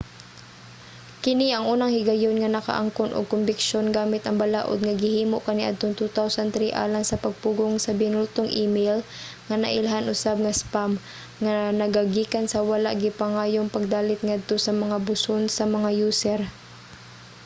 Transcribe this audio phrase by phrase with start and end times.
[1.23, 6.83] kini ang unang higayon nga nakaangkon og kombiksyon gamit ang balaod nga gihimo kaniadtong 2003
[6.83, 8.97] alang sa pagpugong sa binultong email
[9.47, 10.91] nga nailhan usab nga spam
[11.43, 16.39] nga nagagikan sa wala gipangayong pagdalit ngadto sa mga buson sa mga user